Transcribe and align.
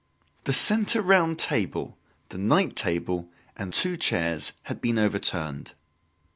The 0.45 0.51
centre 0.53 0.99
round 0.99 1.37
table, 1.37 1.95
the 2.29 2.39
night 2.39 2.75
table 2.75 3.29
and 3.55 3.71
two 3.71 3.97
chairs 3.97 4.51
had 4.63 4.81
been 4.81 4.97
overturned. 4.97 5.75